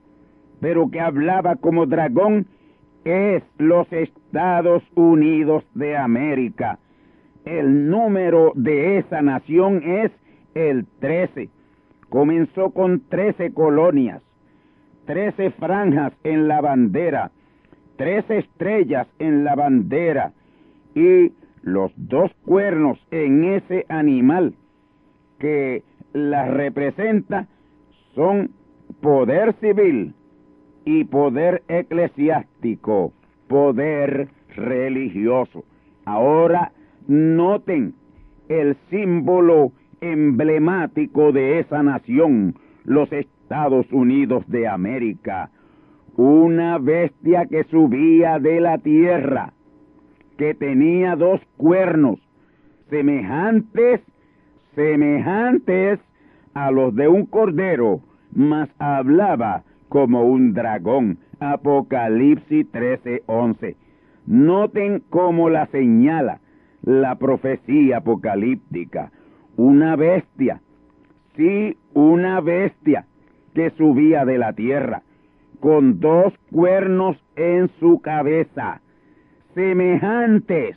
[0.61, 2.46] pero que hablaba como dragón,
[3.04, 6.78] es los Estados Unidos de América.
[7.44, 10.12] El número de esa nación es
[10.54, 11.48] el 13.
[12.08, 14.22] Comenzó con 13 colonias,
[15.12, 17.33] 13 franjas en la bandera,
[17.96, 20.33] 13 estrellas en la bandera
[20.94, 24.55] y los dos cuernos en ese animal
[25.38, 25.83] que
[26.14, 27.46] la representa
[28.14, 28.53] son
[29.03, 30.14] poder civil,
[30.87, 33.12] y poder eclesiástico,
[33.48, 35.64] poder religioso.
[36.07, 36.72] Ahora
[37.07, 37.94] noten
[38.48, 43.12] el símbolo emblemático de esa nación, los
[43.52, 45.50] Estados Unidos de América,
[46.16, 49.52] una bestia que subía de la tierra,
[50.38, 52.18] que tenía dos cuernos,
[52.88, 54.00] semejantes,
[54.74, 56.00] semejantes
[56.54, 58.00] a los de un cordero,
[58.34, 61.18] mas hablaba como un dragón.
[61.38, 63.76] Apocalipsis 13:11.
[64.24, 66.40] Noten cómo la señala
[66.80, 69.12] la profecía apocalíptica.
[69.58, 70.62] Una bestia,
[71.36, 73.04] sí, una bestia
[73.54, 75.02] que subía de la tierra,
[75.60, 78.80] con dos cuernos en su cabeza,
[79.54, 80.76] semejantes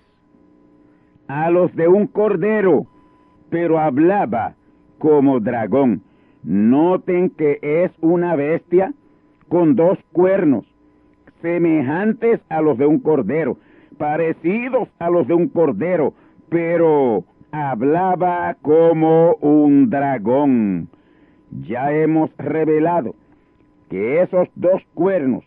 [1.27, 2.85] a los de un cordero,
[3.49, 4.53] pero hablaba
[4.99, 6.01] como dragón.
[6.43, 8.93] Noten que es una bestia
[9.49, 10.65] con dos cuernos,
[11.41, 13.57] semejantes a los de un cordero,
[13.97, 16.13] parecidos a los de un cordero,
[16.49, 20.89] pero hablaba como un dragón.
[21.51, 23.15] Ya hemos revelado
[23.89, 25.43] que esos dos cuernos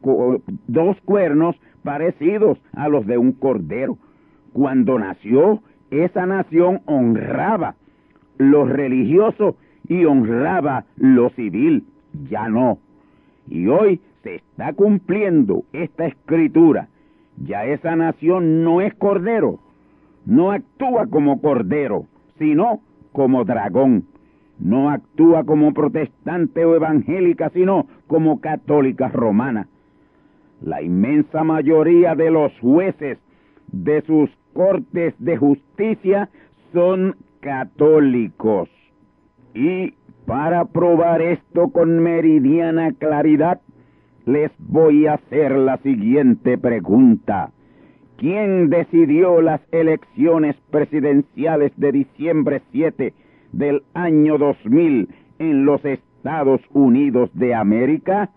[0.68, 3.98] dos cuernos parecidos a los de un cordero.
[4.54, 7.76] Cuando nació, esa nación honraba
[8.38, 9.56] lo religioso
[9.88, 11.86] y honraba lo civil.
[12.30, 12.78] Ya no.
[13.48, 16.88] Y hoy se está cumpliendo esta escritura.
[17.44, 19.60] Ya esa nación no es cordero,
[20.26, 22.06] no actúa como cordero,
[22.38, 22.80] sino
[23.12, 24.06] como dragón.
[24.60, 29.68] No actúa como protestante o evangélica, sino como católica romana.
[30.62, 33.18] La inmensa mayoría de los jueces
[33.72, 36.30] de sus cortes de justicia
[36.72, 38.70] son católicos.
[39.54, 39.94] Y
[40.26, 43.60] para probar esto con meridiana claridad,
[44.26, 47.52] les voy a hacer la siguiente pregunta.
[48.18, 53.14] ¿Quién decidió las elecciones presidenciales de diciembre 7
[53.52, 58.30] del año 2000 en los Estados Unidos de América?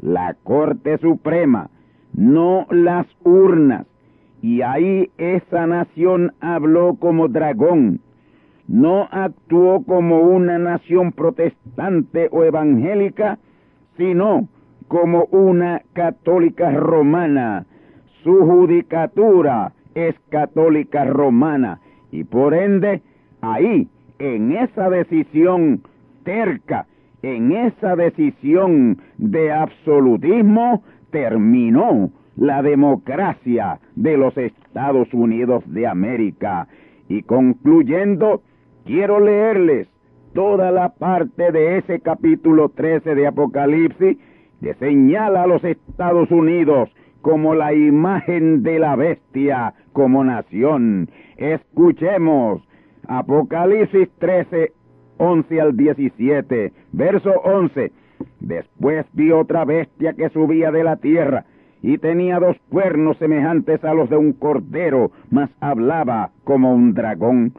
[0.00, 1.70] La Corte Suprema,
[2.12, 3.86] no las urnas.
[4.40, 8.00] Y ahí esa nación habló como dragón,
[8.68, 13.38] no actuó como una nación protestante o evangélica,
[13.96, 14.48] sino
[14.86, 17.66] como una católica romana.
[18.22, 21.80] Su judicatura es católica romana
[22.10, 23.02] y por ende
[23.40, 25.82] ahí, en esa decisión
[26.24, 26.86] terca,
[27.22, 36.68] en esa decisión de absolutismo, terminó la democracia de los Estados Unidos de América.
[37.08, 38.42] Y concluyendo,
[38.84, 39.88] quiero leerles
[40.34, 44.18] toda la parte de ese capítulo 13 de Apocalipsis
[44.60, 46.90] que señala a los Estados Unidos
[47.22, 51.10] como la imagen de la bestia como nación.
[51.36, 52.62] Escuchemos
[53.08, 54.72] Apocalipsis 13,
[55.16, 57.92] 11 al 17, verso 11.
[58.40, 61.44] Después vi otra bestia que subía de la tierra
[61.82, 67.52] y tenía dos cuernos semejantes a los de un cordero, mas hablaba como un dragón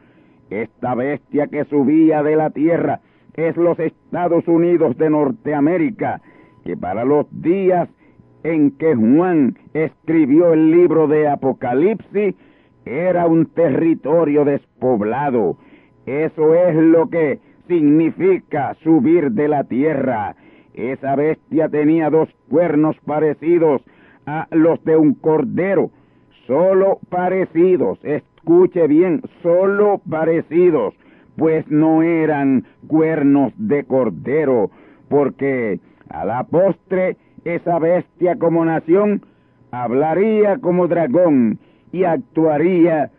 [0.49, 3.01] esta bestia que subía de la tierra
[3.35, 6.21] es los Estados Unidos de Norteamérica,
[6.65, 7.87] que para los días
[8.43, 12.35] en que Juan escribió el libro de Apocalipsis
[12.85, 15.57] era un territorio despoblado.
[16.05, 20.35] Eso es lo que significa subir de la tierra.
[20.73, 23.81] Esa bestia tenía dos cuernos parecidos
[24.29, 25.89] a los de un cordero,
[26.45, 30.93] solo parecidos, escuche bien, solo parecidos,
[31.35, 34.69] pues no eran cuernos de cordero,
[35.09, 39.23] porque a la postre esa bestia como nación
[39.71, 41.57] hablaría como dragón
[41.91, 43.09] y actuaría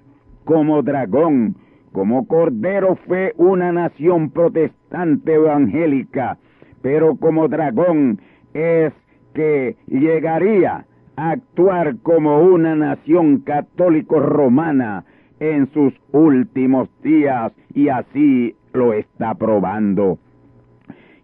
[0.45, 1.57] como dragón.
[1.91, 6.39] Como cordero fue una nación protestante evangélica,
[6.83, 8.21] pero como dragón
[8.55, 8.93] es
[9.35, 10.87] que llegaría
[11.21, 15.05] actuar como una nación católico romana
[15.39, 20.19] en sus últimos días y así lo está probando.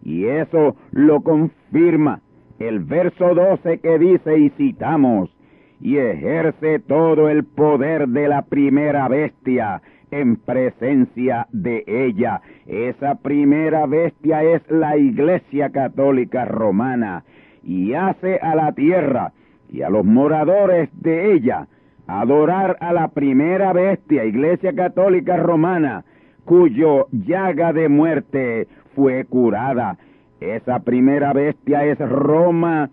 [0.03, 2.21] Y eso lo confirma
[2.59, 5.35] el verso 12 que dice y citamos,
[5.79, 9.81] y ejerce todo el poder de la primera bestia
[10.11, 12.41] en presencia de ella.
[12.67, 17.23] Esa primera bestia es la Iglesia Católica Romana
[17.63, 19.33] y hace a la tierra
[19.69, 21.67] y a los moradores de ella
[22.07, 26.05] adorar a la primera bestia, Iglesia Católica Romana,
[26.45, 29.97] cuyo llaga de muerte fue curada.
[30.39, 32.89] Esa primera bestia es Roma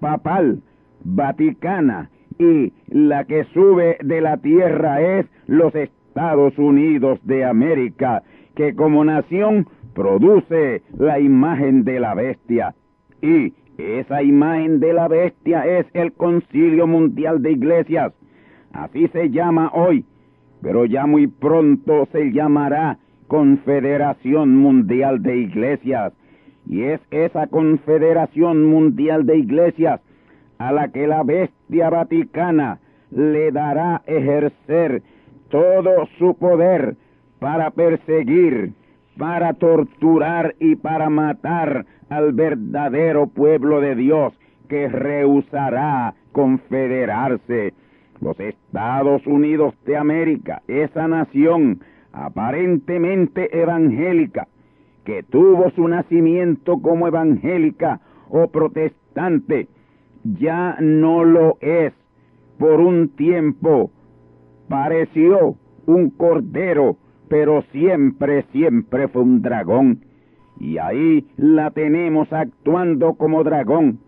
[0.00, 0.62] papal,
[1.02, 8.22] vaticana, y la que sube de la tierra es los Estados Unidos de América,
[8.54, 12.74] que como nación produce la imagen de la bestia.
[13.22, 18.12] Y esa imagen de la bestia es el Concilio Mundial de Iglesias,
[18.72, 20.04] Así se llama hoy,
[20.62, 26.12] pero ya muy pronto se llamará Confederación Mundial de Iglesias.
[26.66, 30.00] Y es esa Confederación Mundial de Iglesias
[30.58, 32.78] a la que la bestia vaticana
[33.10, 35.02] le dará ejercer
[35.48, 36.96] todo su poder
[37.38, 38.72] para perseguir,
[39.18, 44.32] para torturar y para matar al verdadero pueblo de Dios
[44.68, 47.74] que rehusará confederarse
[48.20, 51.80] los Estados Unidos de América, esa nación
[52.12, 54.48] aparentemente evangélica,
[55.04, 59.68] que tuvo su nacimiento como evangélica o protestante,
[60.24, 61.92] ya no lo es.
[62.58, 63.90] Por un tiempo
[64.68, 65.56] pareció
[65.86, 66.96] un cordero,
[67.28, 70.00] pero siempre, siempre fue un dragón.
[70.60, 74.00] Y ahí la tenemos actuando como dragón.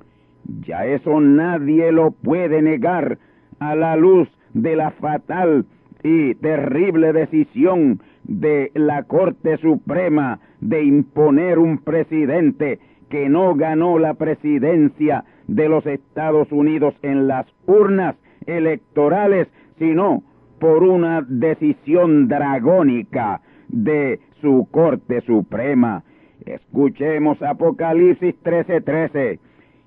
[0.67, 3.19] Ya eso nadie lo puede negar
[3.61, 5.67] a la luz de la fatal
[6.03, 14.15] y terrible decisión de la Corte Suprema de imponer un presidente que no ganó la
[14.15, 18.17] presidencia de los Estados Unidos en las urnas
[18.47, 19.49] electorales,
[19.79, 20.23] sino
[20.61, 26.05] por una decisión dragónica de su Corte Suprema.
[26.47, 29.41] Escuchemos Apocalipsis 13:13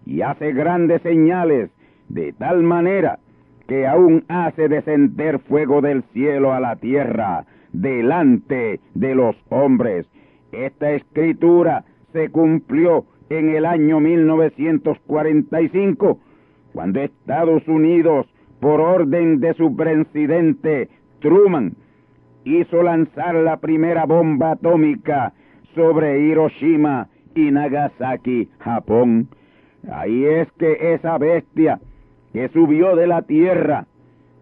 [0.05, 1.71] y hace grandes señales
[2.09, 3.19] de tal manera
[3.67, 10.05] que aún hace descender fuego del cielo a la tierra delante de los hombres.
[10.51, 16.19] Esta escritura se cumplió en el año 1945,
[16.73, 18.27] cuando Estados Unidos,
[18.63, 20.87] por orden de su presidente
[21.19, 21.73] Truman,
[22.45, 25.33] hizo lanzar la primera bomba atómica
[25.75, 29.27] sobre Hiroshima y Nagasaki, Japón.
[29.91, 31.81] Ahí es que esa bestia
[32.31, 33.85] que subió de la tierra,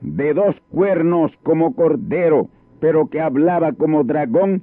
[0.02, 2.48] de dos cuernos como cordero,
[2.80, 4.62] pero que hablaba como dragón,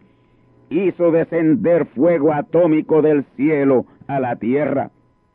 [0.70, 4.92] hizo descender fuego atómico del cielo a la tierra.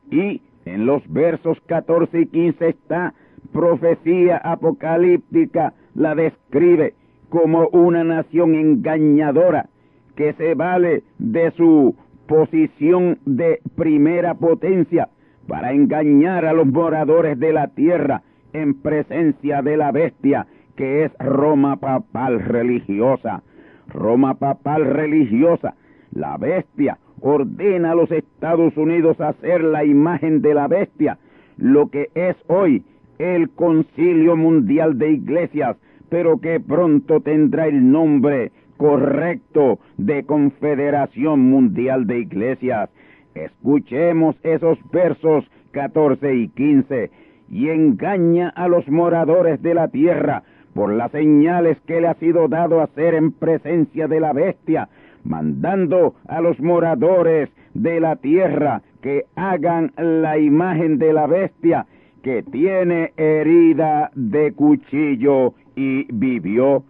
[0.09, 3.13] Y en los versos 14 y 15 está
[3.51, 6.93] profecía apocalíptica, la describe
[7.29, 9.69] como una nación engañadora
[10.15, 11.95] que se vale de su
[12.27, 15.09] posición de primera potencia
[15.47, 18.21] para engañar a los moradores de la tierra
[18.53, 23.43] en presencia de la bestia que es Roma papal religiosa.
[23.87, 25.75] Roma papal religiosa,
[26.11, 31.17] la bestia, ordena a los Estados Unidos hacer la imagen de la bestia,
[31.57, 32.83] lo que es hoy
[33.19, 35.77] el Concilio Mundial de Iglesias,
[36.09, 42.89] pero que pronto tendrá el nombre correcto de Confederación Mundial de Iglesias.
[43.35, 47.11] Escuchemos esos versos 14 y 15
[47.49, 50.43] y engaña a los moradores de la tierra
[50.73, 54.89] por las señales que le ha sido dado hacer en presencia de la bestia,
[55.23, 61.85] mandando a los moradores de la tierra que hagan la imagen de la bestia
[62.23, 66.83] que tiene herida de cuchillo y vivió,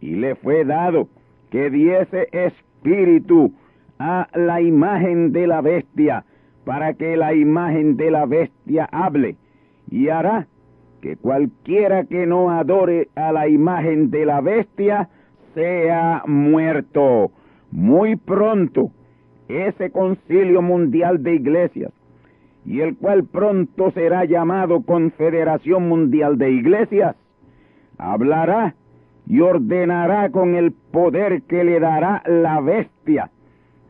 [0.00, 1.08] y le fue dado
[1.50, 3.52] que diese espíritu
[3.98, 6.24] a la imagen de la bestia,
[6.64, 9.36] para que la imagen de la bestia hable,
[9.90, 10.46] y hará
[11.00, 15.08] que cualquiera que no adore a la imagen de la bestia
[15.54, 17.32] sea muerto.
[17.72, 18.90] Muy pronto,
[19.48, 21.92] ese concilio mundial de iglesias,
[22.66, 27.16] y el cual pronto será llamado Confederación Mundial de Iglesias,
[27.96, 28.74] hablará
[29.26, 33.30] y ordenará con el poder que le dará la bestia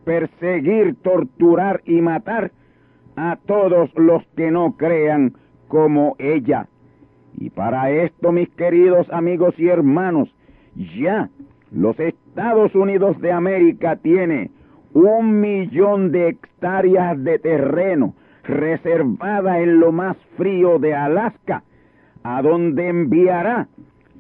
[0.07, 2.53] perseguir, torturar y matar
[3.17, 5.35] a todos los que no crean
[5.67, 6.69] como ella.
[7.37, 10.33] Y para esto, mis queridos amigos y hermanos,
[10.97, 11.29] ya
[11.73, 14.51] los Estados Unidos de América tiene
[14.93, 18.15] un millón de hectáreas de terreno
[18.47, 21.63] reservada en lo más frío de Alaska,
[22.23, 23.69] a donde enviará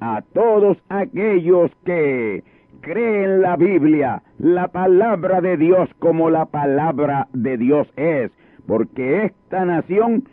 [0.00, 2.44] a todos aquellos que
[2.80, 8.30] creen la Biblia, la palabra de Dios como la palabra de Dios es,
[8.66, 10.24] porque esta nación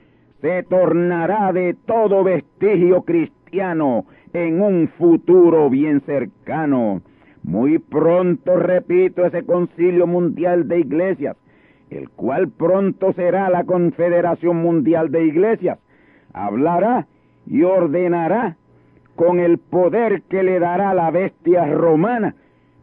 [0.41, 7.01] se tornará de todo vestigio cristiano en un futuro bien cercano.
[7.43, 11.37] Muy pronto, repito, ese concilio mundial de iglesias,
[11.93, 15.79] el cual pronto será la Confederación Mundial de Iglesias,
[16.33, 17.07] hablará
[17.45, 18.57] y ordenará
[19.15, 22.35] con el poder que le dará la bestia romana,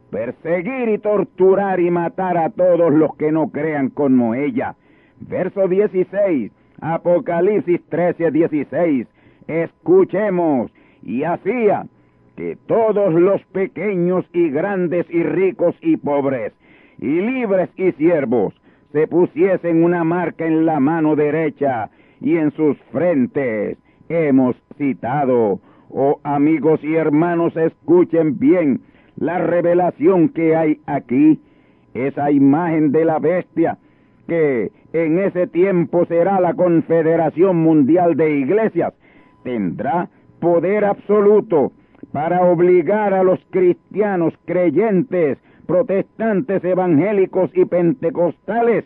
[0.09, 4.75] perseguir y torturar y matar a todos los que no crean como ella.
[5.19, 6.51] Verso 16
[6.81, 9.07] Apocalipsis 13, 16.
[9.47, 10.71] Escuchemos.
[11.03, 11.85] Y hacía
[12.35, 16.53] que todos los pequeños y grandes y ricos y pobres,
[16.99, 18.53] y libres y siervos,
[18.91, 21.89] se pusiesen una marca en la mano derecha
[22.19, 23.77] y en sus frentes.
[24.09, 28.81] Hemos citado, oh amigos y hermanos, escuchen bien
[29.15, 31.39] la revelación que hay aquí,
[31.93, 33.77] esa imagen de la bestia
[34.27, 38.93] que en ese tiempo será la Confederación Mundial de Iglesias,
[39.43, 41.71] tendrá poder absoluto
[42.11, 45.37] para obligar a los cristianos creyentes,
[45.71, 48.83] protestantes, evangélicos y pentecostales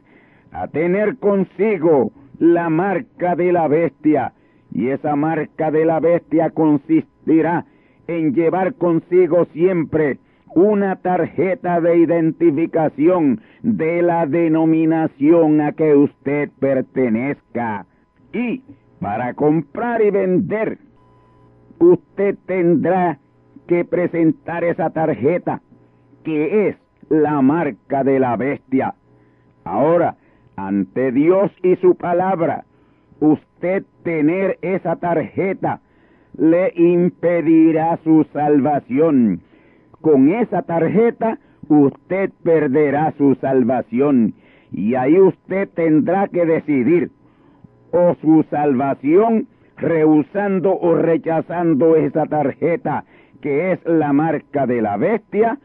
[0.52, 4.34] a tener consigo la marca de la bestia.
[4.72, 7.66] Y esa marca de la bestia consistirá
[8.06, 10.20] en llevar consigo siempre
[10.54, 17.88] una tarjeta de identificación de la denominación a que usted pertenezca.
[18.32, 18.62] Y
[19.00, 20.78] para comprar y vender,
[21.80, 23.18] usted tendrá
[23.68, 25.62] que presentar esa tarjeta
[26.26, 26.76] que es
[27.08, 28.96] la marca de la bestia.
[29.64, 30.16] Ahora,
[30.58, 32.66] ante Dios y su palabra,
[33.20, 35.80] usted tener esa tarjeta
[36.38, 39.42] le impedirá su salvación.
[40.02, 44.34] Con esa tarjeta usted perderá su salvación
[44.72, 47.12] y ahí usted tendrá que decidir
[47.92, 49.48] o su salvación
[49.78, 53.06] rehusando o rechazando esa tarjeta
[53.42, 55.60] que es la marca de la bestia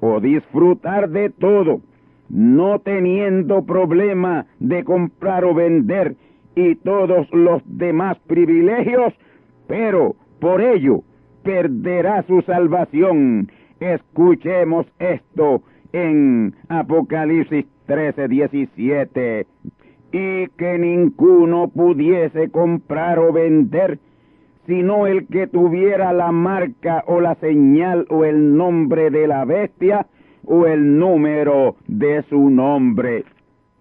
[0.00, 1.80] o disfrutar de todo,
[2.28, 6.16] no teniendo problema de comprar o vender
[6.54, 9.14] y todos los demás privilegios,
[9.66, 11.02] pero por ello
[11.42, 13.50] perderá su salvación.
[13.80, 19.46] Escuchemos esto en Apocalipsis 13, 17.
[20.10, 23.98] Y que ninguno pudiese comprar o vender
[24.68, 30.06] sino el que tuviera la marca o la señal o el nombre de la bestia
[30.44, 33.24] o el número de su nombre.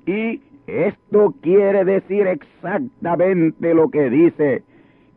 [0.05, 4.63] Y esto quiere decir exactamente lo que dice,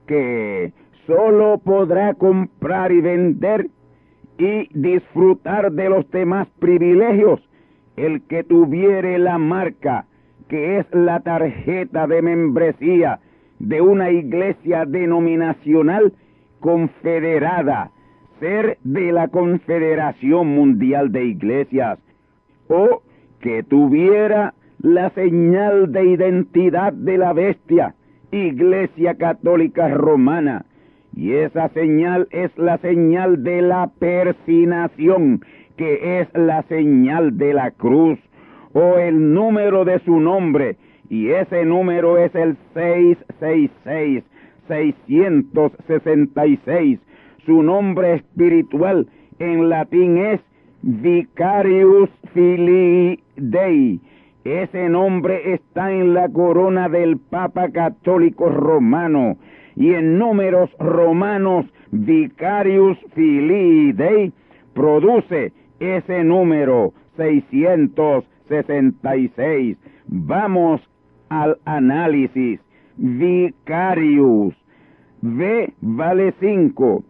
[0.08, 0.72] que
[1.06, 3.68] solo podrá comprar y vender
[4.38, 7.48] y disfrutar de los demás privilegios
[7.94, 10.06] el que tuviere la marca,
[10.48, 13.20] que es la tarjeta de membresía,
[13.60, 16.12] de una iglesia denominacional
[16.58, 17.90] confederada,
[18.40, 21.98] ser de la Confederación Mundial de Iglesias,
[22.68, 23.02] o
[23.40, 27.94] que tuviera la señal de identidad de la bestia,
[28.32, 30.64] Iglesia Católica Romana,
[31.14, 35.42] y esa señal es la señal de la persinación,
[35.76, 38.18] que es la señal de la cruz,
[38.72, 40.76] o el número de su nombre,
[41.10, 44.22] y ese número es el 666,
[44.68, 47.00] 666.
[47.44, 49.08] Su nombre espiritual
[49.40, 50.40] en latín es
[50.82, 54.00] Vicarius Filii Dei.
[54.44, 59.36] Ese nombre está en la corona del Papa Católico Romano
[59.74, 64.32] y en números romanos Vicarius Filii Dei
[64.74, 69.76] produce ese número 666.
[70.06, 70.80] Vamos
[71.30, 72.60] al análisis.
[72.96, 74.54] Vicarius.
[75.22, 77.04] V vale 5.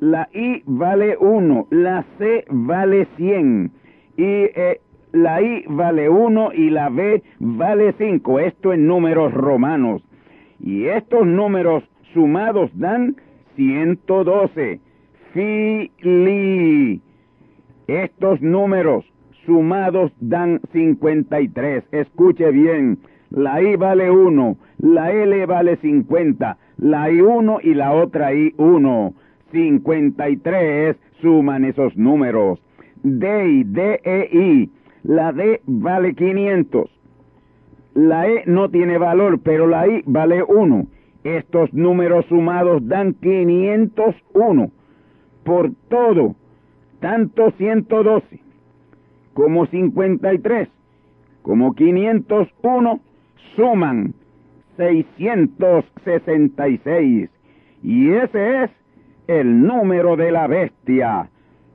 [0.00, 1.68] La I vale 1.
[1.70, 3.70] La C vale 100.
[4.16, 4.80] Y eh,
[5.12, 8.40] la I vale 1 y la B vale 5.
[8.40, 10.02] Esto en números romanos.
[10.58, 13.16] Y estos números sumados dan
[13.56, 14.80] 112.
[15.32, 17.00] Fili.
[17.86, 19.04] Estos números
[19.46, 21.84] sumados dan 53.
[21.92, 22.98] Escuche bien
[23.32, 29.14] la I vale 1, la L vale 50, la I1 y la otra I1.
[29.52, 32.60] 53 suman esos números.
[33.02, 34.70] D, D, E, I.
[35.02, 36.90] La D vale 500.
[37.94, 40.86] La E no tiene valor, pero la I vale 1.
[41.24, 44.70] Estos números sumados dan 501.
[45.44, 46.36] Por todo,
[47.00, 48.40] tanto 112
[49.34, 50.68] como 53
[51.42, 53.00] como 501
[53.56, 54.12] suman
[54.76, 57.30] 666.
[57.82, 58.70] Y ese es
[59.26, 61.28] el número de la bestia.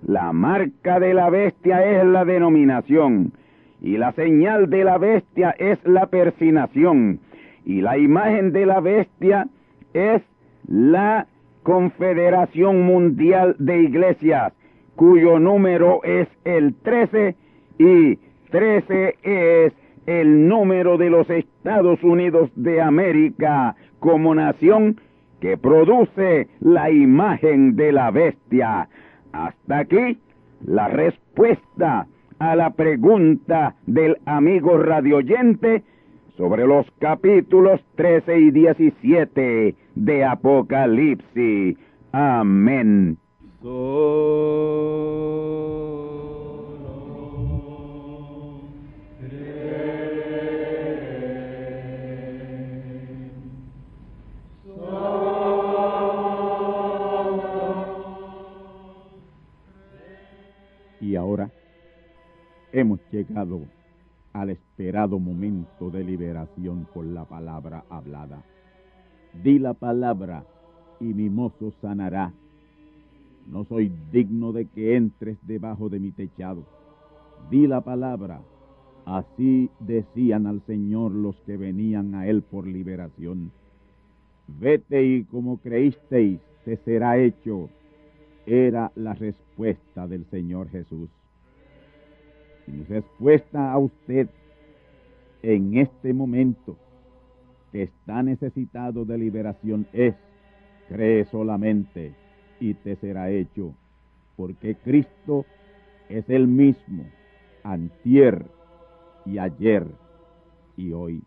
[0.06, 3.34] La marca de la bestia es la denominación.
[3.82, 7.20] Y la señal de la bestia es la persinación.
[7.66, 9.48] Y la imagen de la bestia
[9.94, 10.22] es
[10.68, 11.28] la
[11.64, 14.54] Confederación Mundial de Iglesias,
[14.96, 17.36] cuyo número es el 13
[17.78, 18.18] y
[18.52, 19.74] 13 es
[20.08, 25.00] el número de los Estados Unidos de América como nación
[25.40, 28.90] que produce la imagen de la bestia.
[29.34, 30.18] Hasta aquí
[30.66, 32.08] la respuesta
[32.40, 35.84] a la pregunta del amigo radioyente
[36.38, 41.78] sobre los capítulos 13 y 17 de Apocalipsis.
[42.12, 43.18] Amén.
[64.34, 68.44] Al esperado momento de liberación por la palabra hablada.
[69.44, 70.44] Di la palabra
[71.00, 72.34] y mi mozo sanará.
[73.48, 76.64] No soy digno de que entres debajo de mi techado.
[77.50, 78.42] Di la palabra
[79.08, 83.52] Así decían al Señor los que venían a Él por liberación.
[84.60, 87.70] Vete y como creísteis, te será hecho.
[88.46, 91.10] Era la respuesta del Señor Jesús.
[92.68, 94.28] Mi respuesta a usted
[95.42, 96.76] en este momento
[97.72, 100.16] que está necesitado de liberación es,
[100.90, 102.14] cree solamente
[102.60, 103.74] y te será hecho,
[104.36, 105.46] porque Cristo
[106.10, 107.06] es el mismo,
[107.64, 108.46] antier
[109.26, 109.88] y ayer
[110.76, 111.24] y hoy.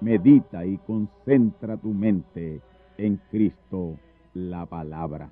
[0.00, 2.60] Medita y concentra tu mente
[2.98, 3.96] en Cristo
[4.34, 5.30] la palabra.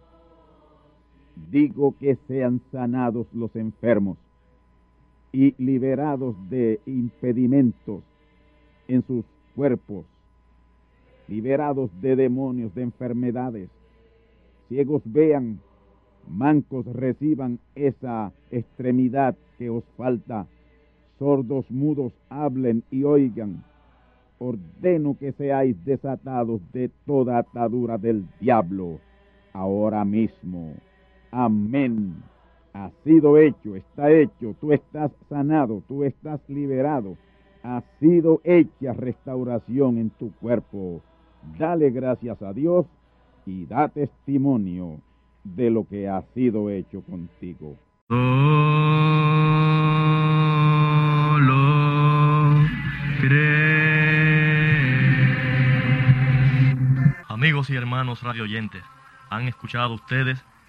[1.50, 4.18] Digo que sean sanados los enfermos
[5.32, 8.02] y liberados de impedimentos
[8.88, 9.24] en sus
[9.56, 10.04] cuerpos,
[11.28, 13.70] liberados de demonios, de enfermedades.
[14.68, 15.60] Ciegos vean,
[16.28, 20.46] mancos reciban esa extremidad que os falta,
[21.18, 23.64] sordos mudos hablen y oigan.
[24.38, 28.98] Ordeno que seáis desatados de toda atadura del diablo
[29.52, 30.74] ahora mismo.
[31.30, 32.31] Amén.
[32.74, 37.18] Ha sido hecho, está hecho, tú estás sanado, tú estás liberado.
[37.62, 41.02] Ha sido hecha restauración en tu cuerpo.
[41.58, 42.86] Dale gracias a Dios
[43.44, 45.00] y da testimonio
[45.44, 47.76] de lo que ha sido hecho contigo.
[57.28, 58.82] Amigos y hermanos radioyentes,
[59.28, 60.42] han escuchado ustedes